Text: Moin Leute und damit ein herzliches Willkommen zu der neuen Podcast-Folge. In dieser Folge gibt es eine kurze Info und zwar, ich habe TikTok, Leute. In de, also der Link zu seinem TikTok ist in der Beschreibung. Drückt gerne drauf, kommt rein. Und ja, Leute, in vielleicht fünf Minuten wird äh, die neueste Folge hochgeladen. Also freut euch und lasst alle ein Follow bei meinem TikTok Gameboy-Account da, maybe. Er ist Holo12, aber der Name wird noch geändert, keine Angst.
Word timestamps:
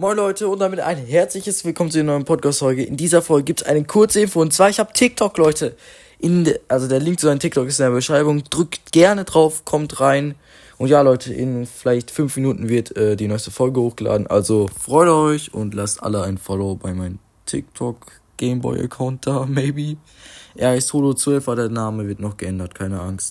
Moin 0.00 0.16
Leute 0.16 0.48
und 0.48 0.60
damit 0.60 0.80
ein 0.80 0.96
herzliches 0.96 1.62
Willkommen 1.62 1.90
zu 1.90 1.98
der 1.98 2.04
neuen 2.04 2.24
Podcast-Folge. 2.24 2.84
In 2.84 2.96
dieser 2.96 3.20
Folge 3.20 3.44
gibt 3.44 3.60
es 3.60 3.66
eine 3.66 3.84
kurze 3.84 4.22
Info 4.22 4.40
und 4.40 4.50
zwar, 4.50 4.70
ich 4.70 4.80
habe 4.80 4.94
TikTok, 4.94 5.36
Leute. 5.36 5.76
In 6.18 6.44
de, 6.44 6.58
also 6.68 6.88
der 6.88 7.00
Link 7.00 7.20
zu 7.20 7.26
seinem 7.26 7.38
TikTok 7.38 7.68
ist 7.68 7.80
in 7.80 7.84
der 7.84 7.90
Beschreibung. 7.90 8.42
Drückt 8.44 8.92
gerne 8.92 9.26
drauf, 9.26 9.66
kommt 9.66 10.00
rein. 10.00 10.36
Und 10.78 10.88
ja, 10.88 11.02
Leute, 11.02 11.34
in 11.34 11.66
vielleicht 11.66 12.10
fünf 12.10 12.34
Minuten 12.36 12.70
wird 12.70 12.96
äh, 12.96 13.14
die 13.14 13.28
neueste 13.28 13.50
Folge 13.50 13.78
hochgeladen. 13.82 14.26
Also 14.26 14.68
freut 14.68 15.10
euch 15.10 15.52
und 15.52 15.74
lasst 15.74 16.02
alle 16.02 16.22
ein 16.22 16.38
Follow 16.38 16.76
bei 16.76 16.94
meinem 16.94 17.18
TikTok 17.44 18.06
Gameboy-Account 18.38 19.26
da, 19.26 19.44
maybe. 19.50 19.98
Er 20.54 20.76
ist 20.76 20.92
Holo12, 20.92 21.42
aber 21.42 21.56
der 21.56 21.68
Name 21.68 22.08
wird 22.08 22.20
noch 22.20 22.38
geändert, 22.38 22.74
keine 22.74 23.02
Angst. 23.02 23.28